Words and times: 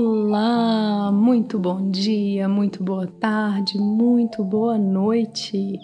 Olá, 0.00 1.10
muito 1.10 1.58
bom 1.58 1.90
dia, 1.90 2.48
muito 2.48 2.84
boa 2.84 3.08
tarde, 3.08 3.76
muito 3.78 4.44
boa 4.44 4.78
noite. 4.78 5.76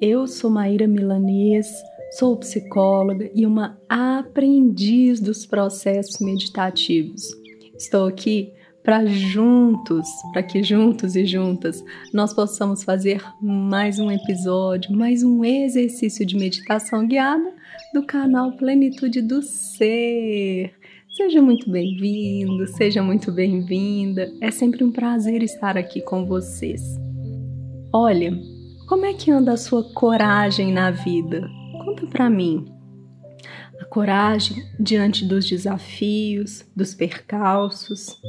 Eu 0.00 0.28
sou 0.28 0.48
Maíra 0.48 0.86
Milanês, 0.86 1.66
sou 2.12 2.36
psicóloga 2.36 3.28
e 3.34 3.44
uma 3.44 3.76
aprendiz 3.88 5.20
dos 5.20 5.44
processos 5.44 6.20
meditativos. 6.20 7.24
Estou 7.76 8.06
aqui 8.06 8.52
para 8.84 9.04
juntos, 9.04 10.06
para 10.32 10.44
que 10.44 10.62
juntos 10.62 11.16
e 11.16 11.26
juntas 11.26 11.82
nós 12.14 12.32
possamos 12.32 12.84
fazer 12.84 13.20
mais 13.42 13.98
um 13.98 14.12
episódio, 14.12 14.96
mais 14.96 15.24
um 15.24 15.44
exercício 15.44 16.24
de 16.24 16.36
meditação 16.36 17.04
guiada 17.04 17.52
do 17.92 18.06
canal 18.06 18.52
Plenitude 18.52 19.20
do 19.22 19.42
Ser. 19.42 20.72
Seja 21.16 21.40
muito 21.40 21.70
bem-vindo, 21.70 22.66
seja 22.66 23.02
muito 23.02 23.32
bem-vinda. 23.32 24.30
É 24.38 24.50
sempre 24.50 24.84
um 24.84 24.92
prazer 24.92 25.42
estar 25.42 25.74
aqui 25.78 26.02
com 26.02 26.26
vocês. 26.26 26.82
Olha, 27.90 28.38
como 28.86 29.06
é 29.06 29.14
que 29.14 29.30
anda 29.30 29.52
a 29.52 29.56
sua 29.56 29.82
coragem 29.94 30.74
na 30.74 30.90
vida? 30.90 31.48
Conta 31.72 32.06
para 32.06 32.28
mim. 32.28 32.66
A 33.80 33.86
coragem 33.86 34.62
diante 34.78 35.24
dos 35.24 35.48
desafios, 35.48 36.66
dos 36.76 36.94
percalços. 36.94 38.20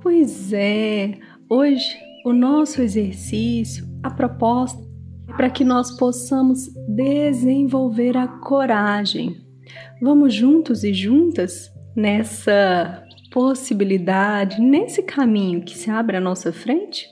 Pois 0.00 0.54
é, 0.54 1.18
hoje 1.50 1.98
o 2.24 2.32
nosso 2.32 2.80
exercício, 2.80 3.86
a 4.02 4.08
proposta 4.08 4.82
é 5.28 5.34
para 5.34 5.50
que 5.50 5.64
nós 5.64 5.98
possamos 5.98 6.72
desenvolver 6.88 8.16
a 8.16 8.26
coragem 8.26 9.46
Vamos 10.00 10.32
juntos 10.32 10.84
e 10.84 10.94
juntas 10.94 11.72
nessa 11.94 13.04
possibilidade, 13.32 14.60
nesse 14.60 15.02
caminho 15.02 15.62
que 15.62 15.76
se 15.76 15.90
abre 15.90 16.16
à 16.16 16.20
nossa 16.20 16.52
frente? 16.52 17.06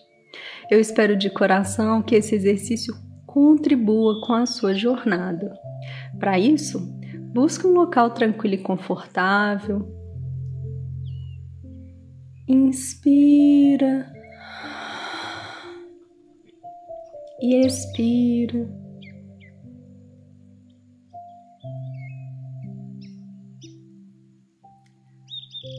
Eu 0.70 0.80
espero 0.80 1.16
de 1.16 1.28
coração 1.28 2.00
que 2.00 2.14
esse 2.14 2.34
exercício 2.34 2.94
contribua 3.26 4.20
com 4.24 4.32
a 4.32 4.46
sua 4.46 4.72
jornada. 4.72 5.52
Para 6.18 6.38
isso, 6.38 6.80
busque 7.34 7.66
um 7.66 7.72
local 7.72 8.10
tranquilo 8.10 8.54
e 8.54 8.58
confortável. 8.58 9.92
Inspira 12.48 14.12
e 17.40 17.66
expira. 17.66 18.85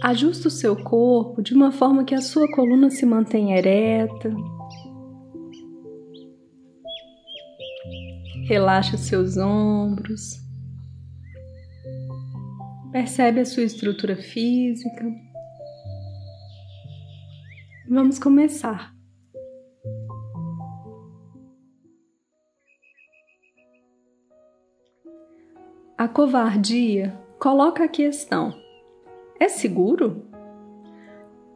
Ajuste 0.07 0.47
o 0.47 0.49
seu 0.49 0.73
corpo 0.73 1.41
de 1.41 1.53
uma 1.53 1.69
forma 1.69 2.05
que 2.05 2.15
a 2.15 2.21
sua 2.21 2.49
coluna 2.49 2.89
se 2.89 3.05
mantenha 3.05 3.57
ereta. 3.57 4.33
Relaxe 8.47 8.95
os 8.95 9.01
seus 9.01 9.35
ombros. 9.35 10.41
Percebe 12.89 13.41
a 13.41 13.45
sua 13.45 13.63
estrutura 13.63 14.15
física. 14.15 15.05
Vamos 17.89 18.17
começar. 18.17 18.95
A 25.97 26.07
covardia 26.07 27.13
coloca 27.37 27.83
a 27.83 27.89
questão 27.89 28.66
é 29.39 29.47
seguro? 29.47 30.25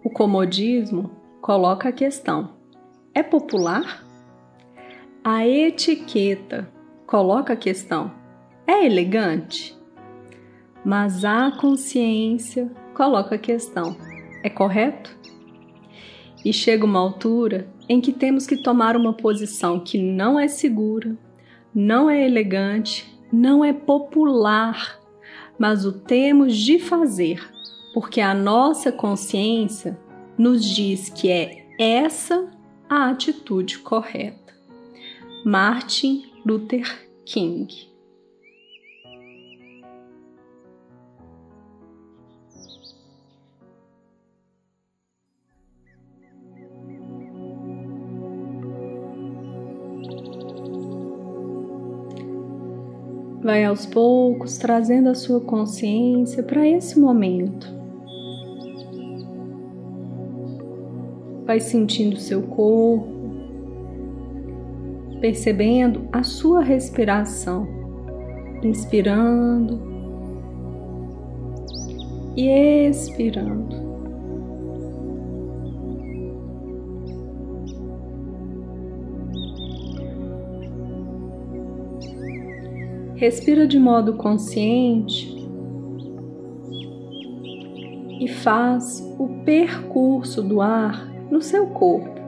O 0.03 0.09
comodismo 0.09 1.11
coloca 1.41 1.89
a 1.89 1.91
questão: 1.91 2.53
é 3.13 3.23
popular? 3.23 4.05
A 5.23 5.47
etiqueta 5.47 6.71
coloca 7.07 7.53
a 7.53 7.55
questão: 7.55 8.11
é 8.67 8.85
elegante? 8.85 9.77
Mas 10.83 11.25
a 11.25 11.51
consciência 11.51 12.71
coloca 12.93 13.35
a 13.35 13.39
questão: 13.39 13.95
é 14.43 14.49
correto? 14.49 15.15
E 16.43 16.51
chega 16.51 16.85
uma 16.85 16.99
altura 16.99 17.67
em 17.87 18.01
que 18.01 18.11
temos 18.11 18.47
que 18.47 18.57
tomar 18.57 18.95
uma 18.95 19.13
posição 19.13 19.79
que 19.79 19.97
não 19.97 20.39
é 20.39 20.47
segura, 20.47 21.15
não 21.73 22.09
é 22.09 22.25
elegante, 22.25 23.19
não 23.31 23.63
é 23.63 23.71
popular, 23.71 24.99
mas 25.57 25.85
o 25.85 25.91
temos 25.91 26.57
de 26.57 26.79
fazer 26.79 27.47
porque 27.93 28.21
a 28.21 28.33
nossa 28.33 28.91
consciência 28.91 29.99
nos 30.37 30.65
diz 30.65 31.09
que 31.09 31.29
é 31.29 31.67
essa 31.79 32.49
a 32.89 33.09
atitude 33.09 33.79
correta. 33.79 34.53
Martin 35.45 36.23
Luther 36.45 37.09
King 37.25 37.91
Vai 53.43 53.65
aos 53.65 53.87
poucos 53.87 54.59
trazendo 54.59 55.09
a 55.09 55.15
sua 55.15 55.41
consciência 55.41 56.43
para 56.43 56.67
esse 56.67 56.99
momento. 56.99 57.80
Vai 61.51 61.59
sentindo 61.59 62.15
seu 62.15 62.43
corpo, 62.43 63.09
percebendo 65.19 66.07
a 66.09 66.23
sua 66.23 66.61
respiração, 66.63 67.67
inspirando 68.63 69.81
e 72.37 72.47
expirando. 72.87 73.75
Respira 83.15 83.67
de 83.67 83.77
modo 83.77 84.13
consciente 84.13 85.35
e 88.21 88.27
faz 88.29 89.05
o 89.19 89.27
percurso 89.43 90.41
do 90.41 90.61
ar 90.61 91.10
no 91.31 91.41
seu 91.41 91.67
corpo. 91.67 92.21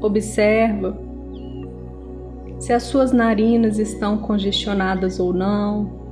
Observa 0.00 0.96
se 2.60 2.72
as 2.72 2.84
suas 2.84 3.12
narinas 3.12 3.78
estão 3.78 4.18
congestionadas 4.18 5.18
ou 5.18 5.32
não. 5.32 6.03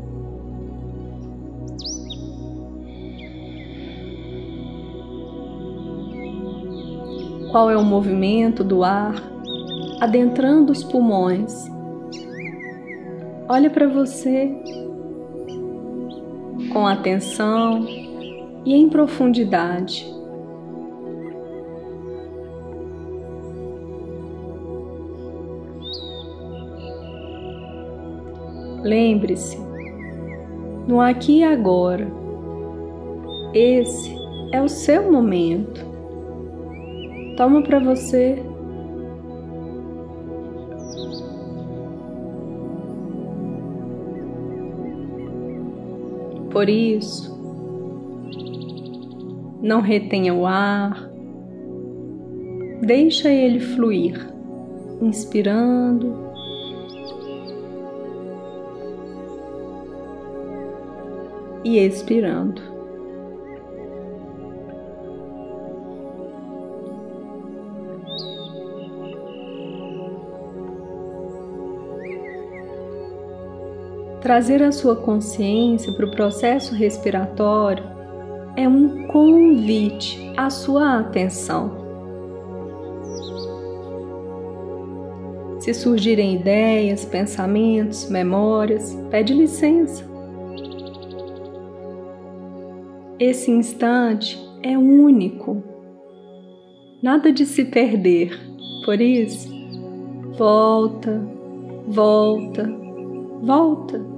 Qual 7.53 7.71
é 7.71 7.77
o 7.77 7.85
movimento 7.85 8.65
do 8.65 8.83
ar 8.83 9.15
adentrando 10.01 10.73
os 10.73 10.83
pulmões. 10.83 11.71
Olha 13.47 13.69
para 13.69 13.87
você 13.87 14.51
com 16.73 16.87
atenção 16.87 17.87
e 18.65 18.75
em 18.75 18.89
profundidade. 18.89 20.11
Lembre-se, 28.83 29.59
no 30.89 31.01
aqui 31.01 31.41
e 31.41 31.45
agora, 31.45 32.11
esse 33.55 34.13
é 34.51 34.61
o 34.61 34.69
seu 34.69 35.13
momento. 35.13 35.92
Toma 37.37 37.63
para 37.63 37.79
você. 37.79 38.43
Por 46.51 46.69
isso, 46.69 47.33
não 49.63 49.81
retenha 49.81 50.35
o 50.35 50.45
ar, 50.45 51.11
deixa 52.83 53.31
ele 53.31 53.59
fluir, 53.59 54.29
inspirando 55.01 56.15
e 61.65 61.79
expirando. 61.79 62.72
Trazer 74.23 74.63
a 74.63 74.71
sua 74.71 74.95
consciência 74.95 75.93
para 75.95 76.07
o 76.07 76.11
processo 76.13 76.73
respiratório 76.77 77.83
é 78.57 78.69
um 78.69 79.09
convite 79.09 80.33
à 80.37 80.49
sua 80.49 81.01
atenção. 81.01 81.83
Se 85.59 85.75
surgirem 85.75 86.37
ideias, 86.37 87.05
pensamentos, 87.05 88.09
memórias, 88.09 88.97
pede 89.11 89.35
licença. 89.35 90.05
Esse 93.19 93.51
instante 93.51 94.39
é 94.63 94.79
único, 94.79 95.65
nada 97.03 97.33
de 97.33 97.45
se 97.45 97.65
perder. 97.65 98.39
Por 98.85 99.01
isso, 99.01 99.53
volta, 100.39 101.21
volta, 101.89 102.73
volta. 103.43 104.12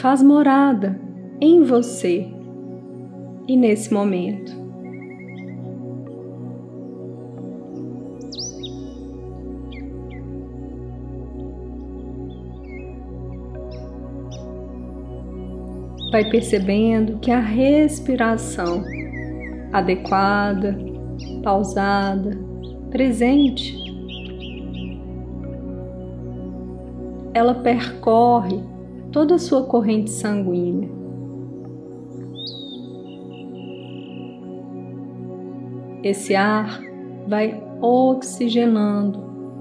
Faz 0.00 0.22
morada 0.22 1.00
em 1.40 1.64
você 1.64 2.26
e 3.48 3.56
nesse 3.56 3.92
momento. 3.92 4.68
vai 16.10 16.24
percebendo 16.24 17.18
que 17.18 17.30
a 17.30 17.38
respiração 17.38 18.82
adequada, 19.72 20.74
pausada, 21.42 22.38
presente, 22.90 23.76
ela 27.34 27.54
percorre 27.54 28.58
toda 29.18 29.34
a 29.34 29.38
sua 29.40 29.64
corrente 29.64 30.12
sanguínea. 30.12 30.88
Esse 36.04 36.36
ar 36.36 36.80
vai 37.26 37.60
oxigenando 37.80 39.18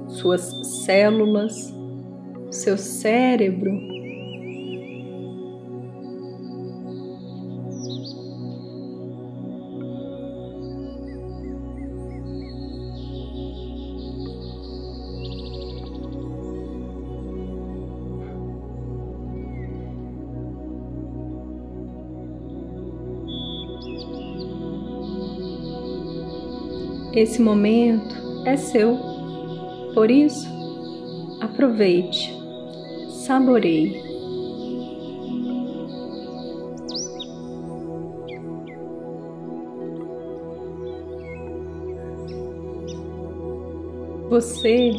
suas 0.10 0.44
células, 0.86 1.74
seu 2.52 2.78
cérebro 2.78 3.72
Esse 27.18 27.42
momento 27.42 28.16
é 28.46 28.56
seu. 28.56 28.96
Por 29.96 30.12
isso, 30.12 30.48
aproveite, 31.42 32.32
saboreie. 33.10 34.00
Você, 44.30 44.92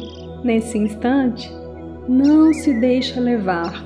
nesse 0.43 0.77
instante, 0.77 1.49
não 2.05 2.53
se 2.53 2.73
deixa 2.81 3.21
levar 3.21 3.81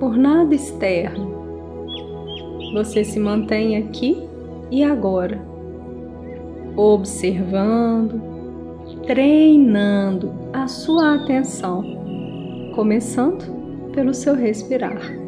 por 0.00 0.16
nada 0.16 0.54
externo. 0.54 1.30
Você 2.72 3.04
se 3.04 3.20
mantém 3.20 3.76
aqui 3.76 4.16
e 4.70 4.82
agora 4.82 5.51
observando, 6.76 8.20
treinando 9.06 10.32
a 10.52 10.68
sua 10.68 11.14
atenção, 11.14 11.82
começando 12.74 13.90
pelo 13.92 14.14
seu 14.14 14.34
respirar. 14.34 15.21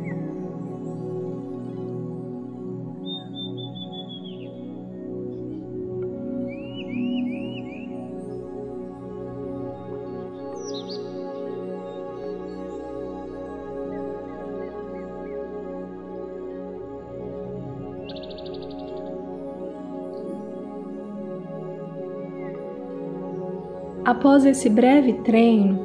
Após 24.05 24.45
esse 24.45 24.69
breve 24.69 25.15
treino, 25.25 25.79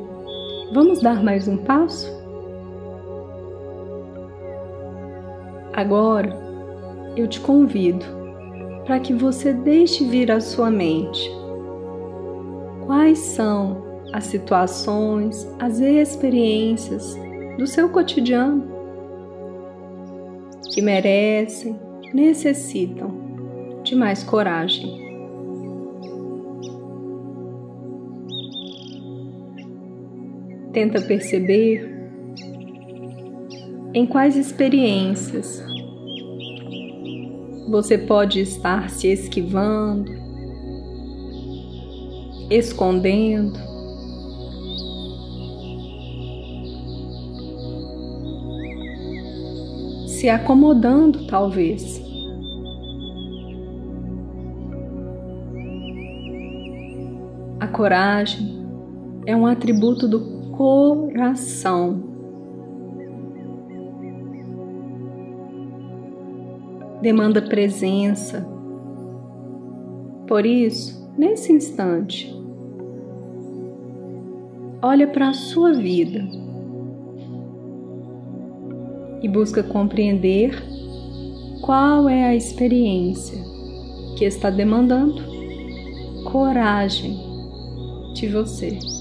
vamos 0.73 1.01
dar 1.01 1.23
mais 1.23 1.47
um 1.47 1.55
passo? 1.55 2.11
Agora, 5.71 6.37
eu 7.15 7.29
te 7.29 7.39
convido 7.39 8.05
para 8.85 8.99
que 8.99 9.13
você 9.13 9.53
deixe 9.53 10.03
vir 10.03 10.29
à 10.29 10.41
sua 10.41 10.69
mente 10.69 11.31
quais 12.85 13.19
são 13.19 13.85
as 14.11 14.25
situações, 14.25 15.47
as 15.57 15.79
experiências 15.79 17.17
do 17.57 17.65
seu 17.65 17.87
cotidiano 17.87 18.67
que 20.73 20.81
merecem, 20.81 21.79
necessitam 22.13 23.13
de 23.81 23.95
mais 23.95 24.23
coragem. 24.23 25.08
Tenta 30.73 31.01
perceber 31.01 31.99
em 33.93 34.05
quais 34.05 34.35
experiências 34.35 35.63
você 37.69 37.97
pode 37.97 38.39
estar 38.39 38.89
se 38.89 39.07
esquivando, 39.07 40.11
escondendo. 42.49 43.57
Se 50.07 50.29
acomodando, 50.29 51.25
talvez. 51.27 52.01
A 57.59 57.67
coragem 57.67 58.59
é 59.25 59.35
um 59.35 59.45
atributo 59.45 60.07
do 60.07 60.38
coração. 60.59 62.03
Demanda 67.01 67.41
presença. 67.41 68.45
Por 70.27 70.45
isso, 70.45 71.09
nesse 71.17 71.53
instante, 71.53 72.35
olha 74.81 75.07
para 75.07 75.29
a 75.29 75.33
sua 75.33 75.71
vida 75.71 76.27
e 79.21 79.29
busca 79.29 79.63
compreender 79.63 80.61
qual 81.61 82.09
é 82.09 82.25
a 82.25 82.35
experiência 82.35 83.41
que 84.17 84.25
está 84.25 84.49
demandando 84.49 85.23
coragem 86.29 87.17
de 88.13 88.27
você. 88.27 88.98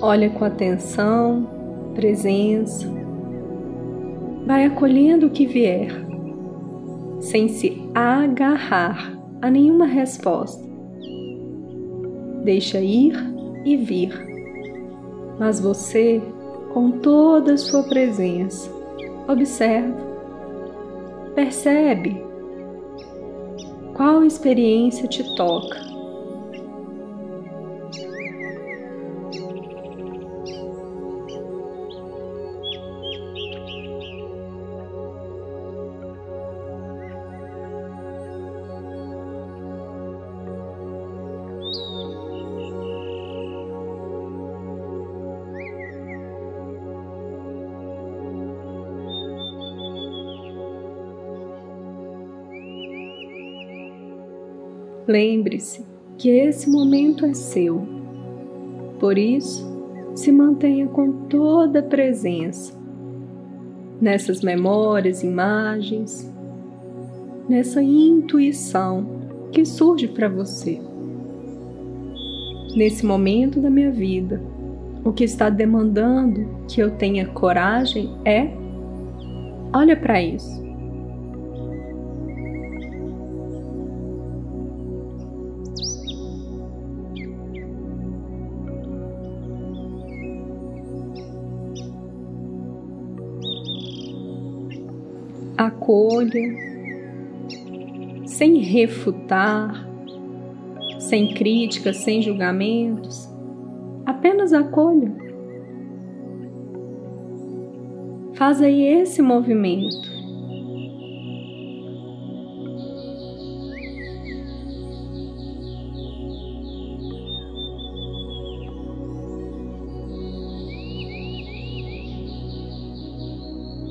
Olha 0.00 0.30
com 0.30 0.44
atenção, 0.44 1.48
presença. 1.94 2.86
Vai 4.46 4.64
acolhendo 4.64 5.26
o 5.26 5.30
que 5.30 5.44
vier. 5.44 6.06
sem 7.20 7.48
se 7.48 7.82
agarrar 7.92 9.12
a 9.42 9.50
nenhuma 9.50 9.86
resposta. 9.86 10.64
Deixa 12.44 12.78
ir 12.78 13.12
e 13.64 13.76
vir, 13.76 14.12
mas 15.36 15.58
você, 15.58 16.22
com 16.72 16.92
toda 16.92 17.54
a 17.54 17.58
sua 17.58 17.82
presença, 17.82 18.70
observa, 19.26 19.96
percebe 21.34 22.22
qual 23.94 24.24
experiência 24.24 25.08
te 25.08 25.24
toca 25.34 25.76
que 56.28 56.32
esse 56.32 56.68
momento 56.68 57.24
é 57.24 57.32
seu. 57.32 57.88
Por 59.00 59.16
isso, 59.16 59.66
se 60.14 60.30
mantenha 60.30 60.86
com 60.86 61.10
toda 61.26 61.78
a 61.78 61.82
presença 61.82 62.78
nessas 63.98 64.42
memórias, 64.42 65.22
imagens, 65.22 66.30
nessa 67.48 67.82
intuição 67.82 69.06
que 69.50 69.64
surge 69.64 70.06
para 70.06 70.28
você. 70.28 70.78
Nesse 72.76 73.06
momento 73.06 73.58
da 73.58 73.70
minha 73.70 73.90
vida, 73.90 74.38
o 75.02 75.14
que 75.14 75.24
está 75.24 75.48
demandando 75.48 76.46
que 76.68 76.82
eu 76.82 76.90
tenha 76.90 77.26
coragem 77.26 78.14
é 78.26 78.50
olha 79.72 79.96
para 79.96 80.20
isso. 80.20 80.67
Acolha, 95.88 96.54
sem 98.26 98.58
refutar, 98.58 99.88
sem 100.98 101.32
críticas, 101.32 101.96
sem 101.98 102.20
julgamentos, 102.20 103.26
apenas 104.04 104.52
acolha. 104.52 105.10
Faz 108.34 108.60
aí 108.60 108.82
esse 109.00 109.22
movimento. 109.22 110.17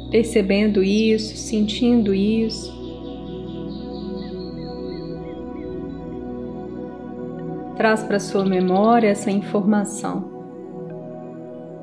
Percebendo 0.10 0.84
isso, 0.84 1.36
sentindo 1.36 2.14
isso. 2.14 2.76
Traz 7.76 8.04
para 8.04 8.20
sua 8.20 8.44
memória 8.44 9.10
essa 9.10 9.30
informação. 9.30 10.36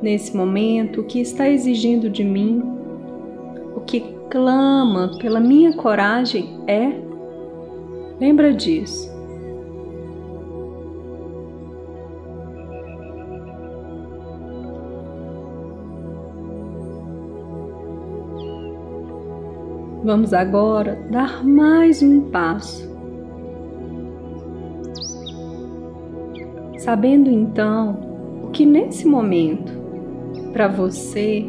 Nesse 0.02 0.37
momento, 0.37 1.00
o 1.00 1.04
que 1.04 1.21
está 1.21 1.49
exigindo 1.49 2.11
de 2.11 2.25
mim, 2.25 2.62
o 3.76 3.81
que 3.81 4.00
clama 4.28 5.16
pela 5.21 5.38
minha 5.38 5.73
coragem 5.76 6.61
é. 6.66 6.93
Lembra 8.21 8.52
disso. 8.52 9.13
Vamos 20.04 20.34
agora 20.34 20.99
dar 21.11 21.42
mais 21.42 22.02
um 22.02 22.30
passo. 22.30 22.87
Sabendo 26.76 27.30
então 27.30 28.42
o 28.44 28.50
que 28.50 28.66
nesse 28.66 29.06
momento 29.08 29.73
para 30.52 30.68
você 30.68 31.46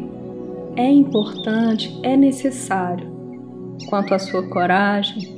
é 0.78 0.90
importante, 0.90 2.00
é 2.02 2.16
necessário 2.16 3.12
quanto 3.90 4.14
à 4.14 4.20
sua 4.20 4.48
coragem, 4.48 5.36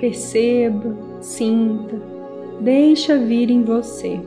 perceba, 0.00 0.96
sinta, 1.20 2.00
deixa 2.62 3.18
vir 3.18 3.50
em 3.50 3.62
você. 3.62 4.18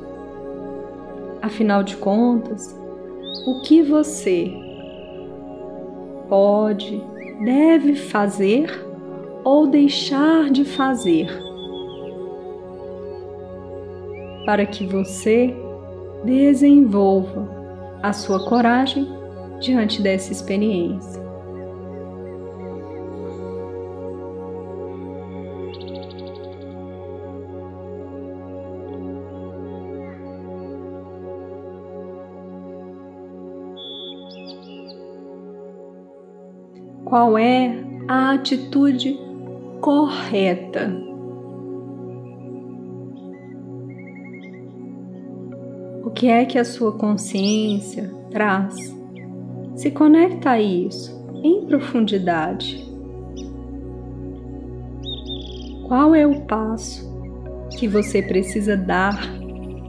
Afinal 1.42 1.82
de 1.82 1.98
contas, 1.98 2.79
o 3.46 3.62
que 3.62 3.82
você 3.82 4.52
pode, 6.28 7.02
deve 7.44 7.96
fazer 7.96 8.70
ou 9.44 9.68
deixar 9.68 10.50
de 10.50 10.66
fazer 10.66 11.28
para 14.46 14.66
que 14.66 14.86
você 14.86 15.56
desenvolva 16.24 17.48
a 18.02 18.14
sua 18.14 18.48
coragem 18.48 19.08
diante 19.60 20.02
dessa 20.02 20.32
experiência. 20.32 21.29
Qual 37.10 37.40
é 37.40 37.76
a 38.08 38.34
atitude 38.34 39.20
correta. 39.82 40.96
O 46.06 46.12
que 46.12 46.28
é 46.28 46.46
que 46.46 46.60
a 46.60 46.64
sua 46.64 46.92
consciência 46.92 48.12
traz? 48.30 48.96
Se 49.76 49.90
conecta 49.90 50.52
a 50.52 50.62
isso 50.62 51.20
em 51.44 51.66
profundidade. 51.66 52.88
Qual 55.88 56.14
é 56.14 56.28
o 56.28 56.42
passo 56.42 57.10
que 57.80 57.88
você 57.88 58.22
precisa 58.22 58.78
dar 58.78 59.20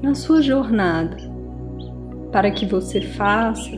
na 0.00 0.14
sua 0.14 0.40
jornada 0.40 1.18
para 2.32 2.50
que 2.50 2.64
você 2.64 3.02
faça 3.02 3.70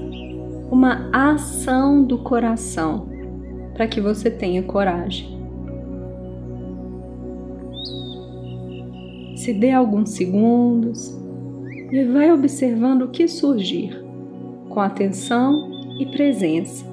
uma 0.70 1.10
ação 1.12 2.04
do 2.04 2.18
coração 2.18 3.11
para 3.74 3.86
que 3.86 4.00
você 4.00 4.30
tenha 4.30 4.62
coragem. 4.62 5.40
Se 9.36 9.52
dê 9.52 9.70
alguns 9.70 10.10
segundos 10.10 11.18
e 11.90 12.04
vai 12.04 12.30
observando 12.30 13.02
o 13.02 13.08
que 13.08 13.26
surgir, 13.26 14.04
com 14.68 14.80
atenção 14.80 15.70
e 15.98 16.06
presença. 16.06 16.91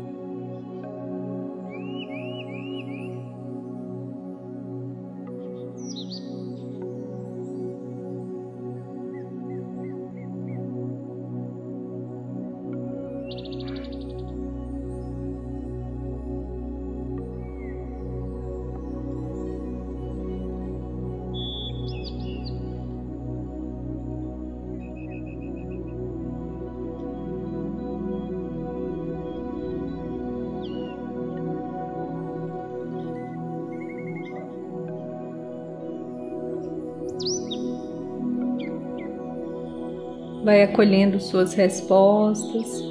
Vai 40.49 40.63
acolhendo 40.63 41.19
suas 41.19 41.53
respostas 41.53 42.83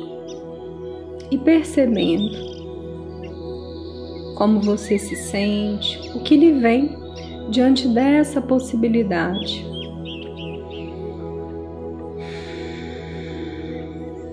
e 1.29 1.37
percebendo 1.37 2.39
como 4.37 4.61
você 4.61 4.97
se 4.97 5.17
sente, 5.17 5.99
o 6.17 6.21
que 6.21 6.37
lhe 6.37 6.53
vem 6.53 6.97
diante 7.51 7.89
dessa 7.89 8.41
possibilidade. 8.41 9.67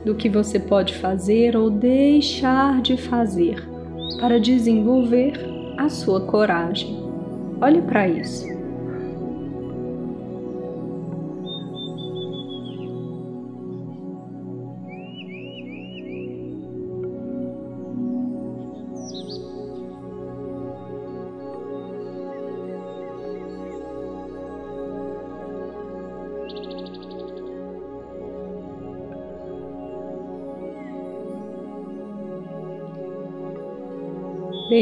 Do 0.05 0.13
que 0.13 0.29
você 0.29 0.59
pode 0.59 0.93
fazer 0.93 1.57
ou 1.57 1.71
deixar 1.71 2.79
de 2.83 2.95
fazer 2.95 3.67
para 4.19 4.39
desenvolver 4.39 5.33
a 5.79 5.89
sua 5.89 6.21
coragem. 6.27 6.95
Olhe 7.59 7.81
para 7.81 8.07
isso. 8.07 8.54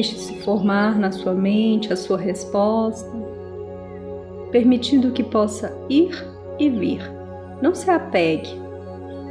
Deixe-se 0.04 0.38
formar 0.40 1.00
na 1.00 1.14
sua 1.14 1.34
mente 1.34 1.94
a 1.94 1.96
sua 1.96 2.18
resposta, 2.18 3.10
permitindo 4.52 5.14
que 5.14 5.24
possa 5.24 5.74
ir 5.90 6.12
e 6.60 6.70
vir. 6.70 7.00
Não 7.62 7.74
se 7.74 7.90
apegue, 7.90 8.50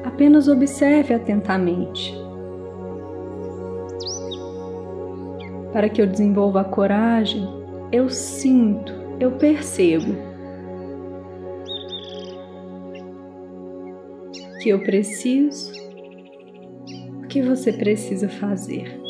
apenas 0.02 0.48
observe 0.48 1.12
atentamente. 1.12 2.16
Para 5.74 5.90
que 5.90 6.00
eu 6.00 6.06
desenvolva 6.06 6.62
a 6.62 6.64
coragem, 6.64 7.46
eu 7.92 8.08
sinto, 8.08 8.94
eu 9.20 9.32
percebo 9.32 10.16
que 14.62 14.70
eu 14.70 14.82
preciso, 14.82 15.70
o 17.22 17.26
que 17.26 17.42
você 17.42 17.74
precisa 17.74 18.26
fazer. 18.26 19.01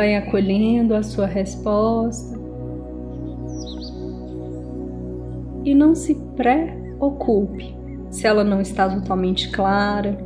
Vai 0.00 0.16
acolhendo 0.16 0.94
a 0.94 1.02
sua 1.02 1.26
resposta 1.26 2.34
e 5.62 5.74
não 5.74 5.94
se 5.94 6.14
preocupe 6.34 7.76
se 8.08 8.26
ela 8.26 8.42
não 8.42 8.62
está 8.62 8.88
totalmente 8.88 9.50
clara. 9.50 10.16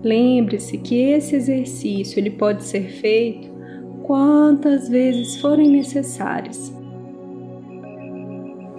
Lembre-se 0.00 0.78
que 0.78 0.94
esse 0.96 1.34
exercício 1.34 2.20
ele 2.20 2.30
pode 2.30 2.62
ser 2.62 2.84
feito 2.84 3.50
quantas 4.04 4.88
vezes 4.88 5.40
forem 5.40 5.68
necessárias. 5.68 6.72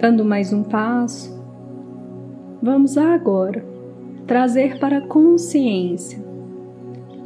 Dando 0.00 0.24
mais 0.24 0.50
um 0.50 0.62
passo, 0.62 1.38
vamos 2.62 2.96
agora 2.96 3.62
trazer 4.26 4.78
para 4.78 4.96
a 4.96 5.06
consciência 5.06 6.27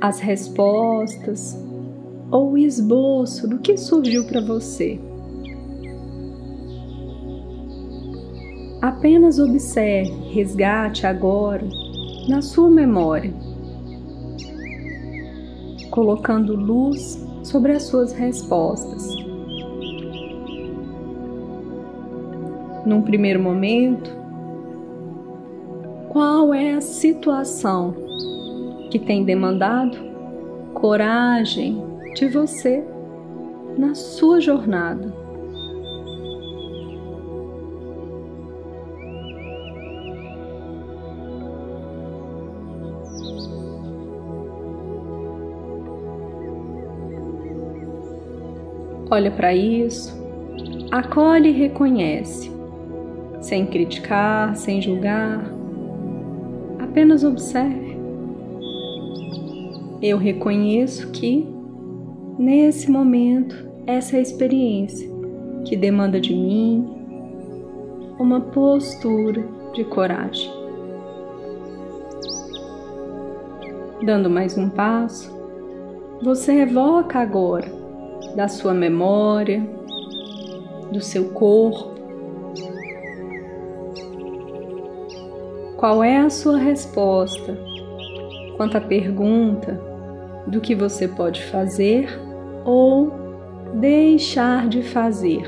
as 0.03 0.19
respostas 0.19 1.57
ou 2.29 2.51
o 2.51 2.59
esboço 2.59 3.47
do 3.47 3.61
que 3.61 3.77
surgiu 3.77 4.27
para 4.27 4.41
você. 4.41 4.99
Apenas 8.81 9.39
observe, 9.39 10.11
resgate 10.33 11.07
agora 11.07 11.65
na 12.29 12.43
sua 12.43 12.69
memória, 12.69 13.33
colocando 15.93 16.57
luz 16.57 17.25
sobre 17.45 17.71
as 17.71 17.85
suas 17.85 18.13
respostas. 18.13 19.07
Num 22.85 23.03
primeiro 23.03 23.41
momento, 23.41 24.11
qual 26.09 26.53
é 26.53 26.75
a 26.75 26.81
situação 26.81 28.12
que 28.93 28.99
tem 28.99 29.25
demandado 29.25 29.97
coragem 30.75 31.83
de 32.15 32.29
você 32.29 32.85
na 33.79 33.95
sua 33.95 34.39
jornada. 34.39 35.11
Olha 49.11 49.31
para 49.31 49.55
isso, 49.55 50.15
acolhe 50.91 51.49
e 51.49 51.53
reconhece, 51.53 52.53
sem 53.41 53.65
criticar, 53.65 54.55
sem 54.55 54.83
julgar, 54.83 55.51
apenas 56.79 57.25
observe 57.25 57.92
eu 60.03 60.19
reconheço 60.19 61.13
que, 61.13 61.47
nesse 62.37 62.91
momento, 62.91 63.55
essa 63.87 64.17
é 64.17 64.19
a 64.19 64.23
experiência 64.23 65.09
que 65.65 65.77
demanda 65.77 66.21
de 66.21 66.35
mim 66.35 66.85
uma 68.19 68.41
postura 68.41 69.47
de 69.73 69.85
coragem. 69.85 70.51
Dando 74.05 74.29
mais 74.29 74.59
um 74.59 74.69
passo, 74.69 75.33
você 76.21 76.63
evoca 76.63 77.21
agora 77.21 77.71
da 78.35 78.49
sua 78.49 78.75
memória, 78.75 79.65
do 80.91 81.01
seu 81.01 81.31
corpo, 81.31 81.93
qual 85.77 86.03
é 86.03 86.19
a 86.19 86.29
sua 86.29 86.59
resposta 86.59 87.57
quanto 88.57 88.77
à 88.77 88.81
pergunta 88.81 89.92
do 90.47 90.61
que 90.61 90.75
você 90.75 91.07
pode 91.07 91.43
fazer 91.45 92.09
ou 92.65 93.13
deixar 93.75 94.69
de 94.69 94.83
fazer 94.83 95.43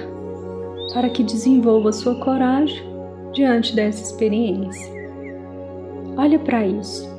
para 0.93 1.11
que 1.11 1.23
desenvolva 1.23 1.93
sua 1.93 2.15
coragem 2.21 2.83
diante 3.33 3.75
dessa 3.75 4.03
experiência. 4.03 4.93
Olha 6.17 6.39
para 6.39 6.67
isso. 6.67 7.13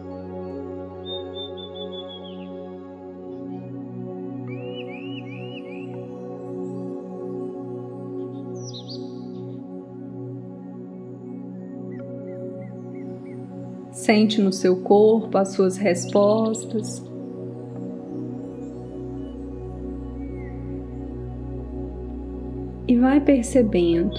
Sente 13.91 14.39
no 14.41 14.53
seu 14.53 14.77
corpo 14.77 15.37
as 15.37 15.49
suas 15.49 15.77
respostas 15.77 17.03
e 22.95 22.97
vai 22.97 23.19
percebendo. 23.19 24.15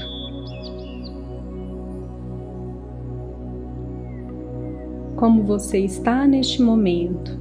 Como 5.16 5.42
você 5.44 5.78
está 5.78 6.26
neste 6.26 6.62
momento. 6.62 7.40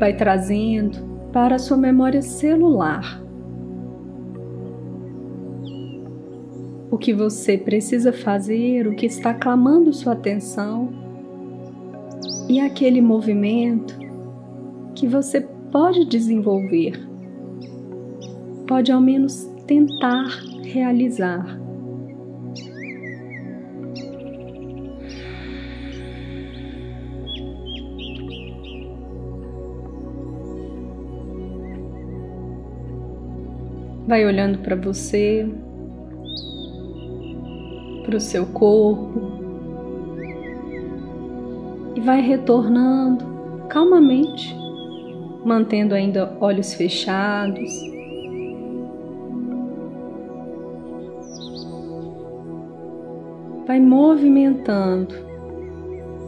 Vai 0.00 0.16
trazendo 0.16 0.98
para 1.32 1.54
a 1.54 1.58
sua 1.58 1.76
memória 1.76 2.20
celular 2.20 3.22
o 6.90 6.98
que 6.98 7.14
você 7.14 7.56
precisa 7.56 8.12
fazer, 8.12 8.88
o 8.88 8.96
que 8.96 9.06
está 9.06 9.32
clamando 9.32 9.92
sua 9.92 10.14
atenção 10.14 10.88
e 12.48 12.58
aquele 12.58 13.00
movimento 13.00 13.96
que 14.96 15.06
você 15.06 15.46
pode 15.70 16.04
desenvolver, 16.04 16.98
pode 18.66 18.90
ao 18.90 19.00
menos 19.00 19.44
tentar 19.66 20.28
realizar. 20.62 21.58
Vai 34.06 34.24
olhando 34.24 34.58
para 34.60 34.74
você, 34.74 35.46
para 38.06 38.16
o 38.16 38.20
seu 38.20 38.46
corpo 38.46 39.20
e 41.94 42.00
vai 42.00 42.22
retornando 42.22 43.26
calmamente, 43.68 44.56
mantendo 45.48 45.94
ainda 45.94 46.36
olhos 46.40 46.74
fechados. 46.74 47.70
Vai 53.66 53.80
movimentando 53.80 55.14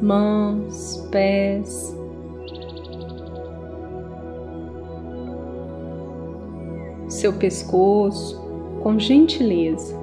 mãos, 0.00 1.06
pés, 1.10 1.94
seu 7.08 7.34
pescoço 7.34 8.40
com 8.82 8.98
gentileza. 8.98 9.99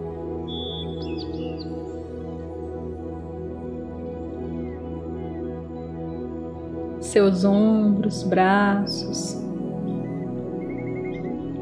Seus 7.17 7.43
ombros, 7.43 8.21
braços, 8.21 9.43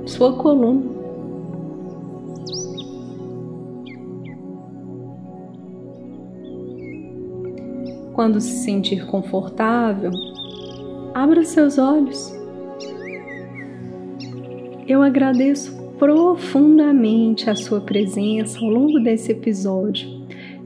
sua 0.06 0.34
coluna. 0.34 0.84
Quando 8.12 8.41
se 8.41 8.65
sentir 8.65 9.06
confortável, 9.06 10.12
abra 11.13 11.46
seus 11.46 11.78
olhos. 11.78 12.38
Eu 14.86 15.02
agradeço 15.02 15.74
profundamente 15.98 17.50
a 17.50 17.56
sua 17.56 17.80
presença 17.80 18.60
ao 18.60 18.68
longo 18.68 19.00
desse 19.00 19.32
episódio 19.32 20.06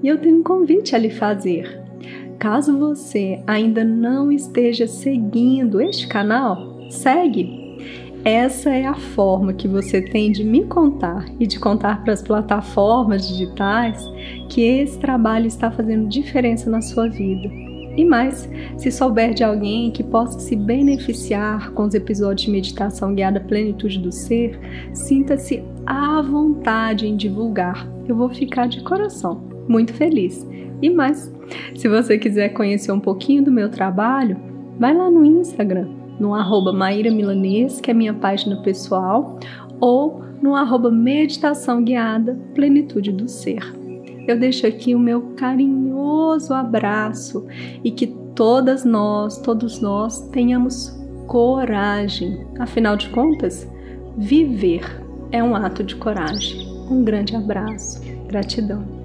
e 0.02 0.08
eu 0.08 0.20
tenho 0.20 0.40
um 0.40 0.44
convite 0.44 0.96
a 0.96 0.98
lhe 0.98 1.12
fazer. 1.12 1.79
Caso 2.40 2.80
você 2.80 3.44
ainda 3.46 3.84
não 3.84 4.32
esteja 4.32 4.88
seguindo 4.88 5.82
este 5.82 6.08
canal, 6.08 6.80
segue. 6.90 7.76
Essa 8.24 8.70
é 8.70 8.86
a 8.86 8.94
forma 8.94 9.52
que 9.52 9.68
você 9.68 10.02
tem 10.02 10.32
de 10.32 10.46
me 10.46 10.64
contar 10.64 11.26
e 11.38 11.46
de 11.46 11.60
contar 11.60 12.02
para 12.02 12.14
as 12.14 12.22
plataformas 12.22 13.28
digitais 13.28 14.02
que 14.48 14.62
esse 14.62 14.98
trabalho 15.00 15.48
está 15.48 15.70
fazendo 15.70 16.08
diferença 16.08 16.70
na 16.70 16.82
sua 16.82 17.10
vida. 17.10 17.50
E 17.98 18.06
mais, 18.06 18.50
se 18.78 18.90
souber 18.90 19.34
de 19.34 19.44
alguém 19.44 19.92
que 19.92 20.04
possa 20.04 20.40
se 20.40 20.56
beneficiar 20.56 21.72
com 21.72 21.84
os 21.84 21.94
episódios 21.94 22.46
de 22.46 22.52
meditação 22.52 23.14
guiada 23.14 23.42
Plenitude 23.42 24.00
do 24.00 24.14
Ser, 24.14 24.58
sinta-se 24.94 25.62
à 25.86 26.22
vontade 26.22 27.06
em 27.06 27.18
divulgar. 27.18 27.86
Eu 28.08 28.16
vou 28.16 28.30
ficar 28.30 28.68
de 28.68 28.82
coração 28.82 29.49
muito 29.70 29.94
feliz. 29.94 30.46
E 30.82 30.90
mais, 30.90 31.34
se 31.76 31.88
você 31.88 32.18
quiser 32.18 32.50
conhecer 32.50 32.92
um 32.92 33.00
pouquinho 33.00 33.44
do 33.44 33.52
meu 33.52 33.70
trabalho, 33.70 34.38
vai 34.78 34.94
lá 34.94 35.10
no 35.10 35.24
Instagram, 35.24 35.88
no 36.20 36.34
arroba 36.34 36.74
Maíra 36.74 37.12
Milanês, 37.12 37.80
que 37.80 37.92
é 37.92 37.94
minha 37.94 38.14
página 38.14 38.62
pessoal, 38.62 39.40
ou 39.80 40.22
no 40.42 40.56
arroba 40.56 40.90
Meditação 40.90 41.84
Guiada 41.84 42.38
Plenitude 42.54 43.12
do 43.12 43.28
Ser 43.30 43.80
eu 44.32 44.40
deixo 44.40 44.68
aqui 44.68 44.94
o 44.94 45.00
meu 45.00 45.34
carinhoso 45.36 46.54
abraço 46.54 47.46
e 47.84 47.92
que 47.92 48.08
todas 48.36 48.86
nós, 48.86 49.40
todos 49.40 49.82
nós 49.82 50.30
tenhamos 50.30 50.96
coragem. 51.28 52.46
Afinal 52.60 52.96
de 52.96 53.10
contas, 53.10 53.68
viver 54.18 54.84
é 55.32 55.44
um 55.44 55.56
ato 55.56 55.84
de 55.84 55.96
coragem. 55.96 56.68
Um 56.90 57.04
grande 57.04 57.36
abraço. 57.36 58.02
Gratidão. 58.28 58.99